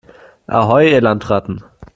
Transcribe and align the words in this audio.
Ahoi, 0.47 0.89
ihr 0.93 1.01
Landratten! 1.01 1.63